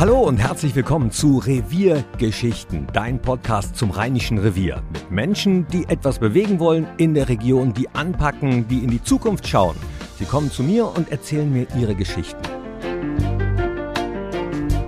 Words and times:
Hallo 0.00 0.20
und 0.20 0.38
herzlich 0.38 0.74
willkommen 0.74 1.10
zu 1.10 1.36
Reviergeschichten, 1.36 2.86
dein 2.94 3.20
Podcast 3.20 3.76
zum 3.76 3.90
Rheinischen 3.90 4.38
Revier. 4.38 4.82
Mit 4.94 5.10
Menschen, 5.10 5.66
die 5.68 5.84
etwas 5.90 6.18
bewegen 6.18 6.58
wollen 6.58 6.88
in 6.96 7.12
der 7.12 7.28
Region, 7.28 7.74
die 7.74 7.86
anpacken, 7.90 8.66
die 8.66 8.78
in 8.78 8.88
die 8.88 9.02
Zukunft 9.02 9.46
schauen. 9.46 9.76
Sie 10.18 10.24
kommen 10.24 10.50
zu 10.50 10.62
mir 10.62 10.86
und 10.86 11.12
erzählen 11.12 11.52
mir 11.52 11.66
ihre 11.78 11.94
Geschichten. 11.94 12.40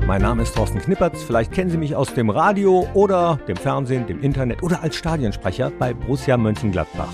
Mein 0.07 0.23
Name 0.23 0.45
ist 0.45 0.57
Thorsten 0.57 0.79
Knippertz. 0.79 1.23
Vielleicht 1.23 1.53
kennen 1.53 1.69
Sie 1.69 1.77
mich 1.77 1.95
aus 1.95 2.15
dem 2.15 2.31
Radio 2.31 2.89
oder 2.95 3.39
dem 3.47 3.59
Fernsehen, 3.59 4.07
dem 4.07 4.23
Internet 4.23 4.63
oder 4.63 4.83
als 4.83 4.97
Stadionsprecher 4.97 5.73
bei 5.79 5.93
Borussia 5.93 6.39
Mönchengladbach. 6.39 7.13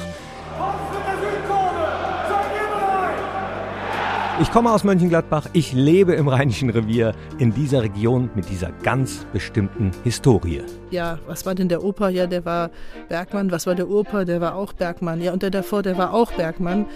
Ich 4.40 4.52
komme 4.52 4.70
aus 4.72 4.84
Mönchengladbach, 4.84 5.48
ich 5.52 5.72
lebe 5.72 6.14
im 6.14 6.28
Rheinischen 6.28 6.70
Revier, 6.70 7.12
in 7.38 7.52
dieser 7.52 7.82
Region 7.82 8.30
mit 8.36 8.48
dieser 8.48 8.70
ganz 8.84 9.26
bestimmten 9.32 9.90
Historie. 10.04 10.62
Ja, 10.90 11.18
was 11.26 11.44
war 11.44 11.56
denn 11.56 11.68
der 11.68 11.82
Opa? 11.82 12.08
Ja, 12.08 12.28
der 12.28 12.44
war 12.44 12.70
Bergmann. 13.08 13.50
Was 13.50 13.66
war 13.66 13.74
der 13.74 13.90
Opa? 13.90 14.24
Der 14.24 14.40
war 14.40 14.54
auch 14.54 14.72
Bergmann. 14.72 15.20
Ja, 15.20 15.32
und 15.32 15.42
der 15.42 15.50
davor, 15.50 15.82
der 15.82 15.98
war 15.98 16.14
auch 16.14 16.30
Bergmann. 16.32 16.86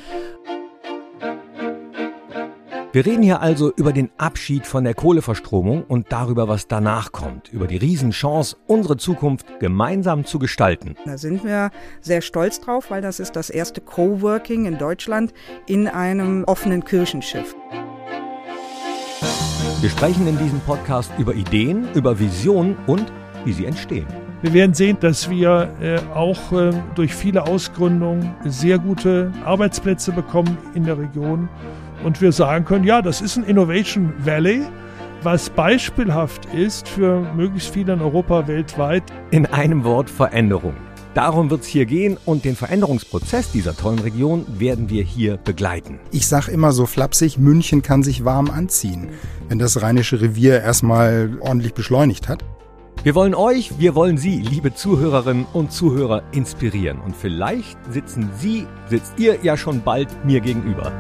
Wir 2.95 3.07
reden 3.07 3.23
hier 3.23 3.41
also 3.41 3.73
über 3.75 3.95
den 3.95 4.11
Abschied 4.19 4.67
von 4.67 4.85
der 4.85 4.93
Kohleverstromung 4.93 5.83
und 5.85 6.13
darüber, 6.13 6.47
was 6.47 6.69
danach 6.69 7.11
kommt, 7.11 7.51
über 7.51 7.67
die 7.67 7.79
Riesenchance, 7.79 8.55
unsere 8.67 8.99
Zukunft 8.99 9.47
gemeinsam 9.61 10.27
zu 10.27 10.39
gestalten. 10.39 10.95
Da 11.07 11.17
sind 11.17 11.43
wir 11.43 11.71
sehr 12.03 12.21
stolz 12.21 12.61
drauf, 12.61 12.91
weil 12.91 13.01
das 13.01 13.19
ist 13.19 13.35
das 13.35 13.49
erste 13.49 13.81
Coworking 13.81 14.67
in 14.67 14.77
Deutschland 14.77 15.33
in 15.67 15.89
einem 15.89 16.45
offenen 16.45 16.85
Kirchenschiff. 16.85 17.57
Wir 19.81 19.89
sprechen 19.89 20.27
in 20.27 20.37
diesem 20.37 20.61
Podcast 20.61 21.11
über 21.17 21.35
Ideen, 21.35 21.89
über 21.95 22.19
Visionen 22.19 22.77
und 22.87 23.11
wie 23.47 23.55
sie 23.55 23.65
entstehen. 23.65 24.07
Wir 24.43 24.53
werden 24.53 24.75
sehen, 24.75 24.99
dass 25.01 25.31
wir 25.31 25.73
äh, 25.81 25.99
auch 26.15 26.53
äh, 26.53 26.73
durch 26.95 27.15
viele 27.15 27.47
Ausgründungen 27.47 28.35
sehr 28.45 28.79
gute 28.79 29.33
Arbeitsplätze 29.47 30.13
bekommen 30.13 30.59
in 30.75 30.85
der 30.85 30.99
Region 30.99 31.49
und 32.05 32.21
wir 32.21 32.33
sagen 32.33 32.65
können, 32.65 32.85
ja, 32.85 33.03
das 33.03 33.21
ist 33.21 33.37
ein 33.37 33.45
Innovation 33.45 34.13
Valley, 34.19 34.63
was 35.23 35.51
beispielhaft 35.51 36.47
ist 36.47 36.89
für 36.89 37.21
möglichst 37.35 37.73
viele 37.73 37.93
in 37.93 38.01
Europa 38.01 38.47
weltweit. 38.49 39.05
In 39.31 39.47
einem 39.47 39.85
Wort 39.85 40.11
Veränderung. 40.11 40.75
Darum 41.15 41.51
wird 41.51 41.61
es 41.61 41.67
hier 41.67 41.85
gehen 41.85 42.17
und 42.25 42.47
den 42.47 42.57
Veränderungsprozess 42.57 43.53
dieser 43.53 43.77
tollen 43.77 43.99
Region 43.99 44.47
werden 44.59 44.89
wir 44.89 45.05
hier 45.05 45.37
begleiten. 45.37 46.01
Ich 46.11 46.27
sage 46.27 46.51
immer 46.51 46.73
so 46.73 46.87
flapsig, 46.87 47.37
München 47.37 47.83
kann 47.83 48.03
sich 48.03 48.25
warm 48.25 48.51
anziehen, 48.51 49.09
wenn 49.49 49.59
das 49.59 49.83
Rheinische 49.83 50.23
Revier 50.23 50.63
erstmal 50.63 51.37
ordentlich 51.41 51.75
beschleunigt 51.75 52.29
hat. 52.29 52.43
Wir 53.05 53.15
wollen 53.15 53.35
euch, 53.35 53.79
wir 53.79 53.95
wollen 53.95 54.17
Sie, 54.17 54.41
liebe 54.41 54.75
Zuhörerinnen 54.75 55.45
und 55.53 55.73
Zuhörer, 55.73 56.23
inspirieren. 56.33 57.01
Und 57.01 57.17
vielleicht 57.17 57.77
sitzen 57.91 58.31
Sie, 58.39 58.67
sitzt 58.89 59.19
ihr 59.19 59.39
ja 59.43 59.57
schon 59.57 59.83
bald 59.83 60.09
mir 60.25 60.41
gegenüber. 60.41 60.93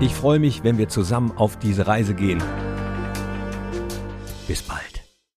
Ich 0.00 0.14
freue 0.14 0.38
mich, 0.38 0.64
wenn 0.64 0.78
wir 0.78 0.88
zusammen 0.88 1.32
auf 1.36 1.58
diese 1.58 1.86
Reise 1.86 2.14
gehen. 2.14 2.42
Bis 4.48 4.62
bald. 4.62 4.99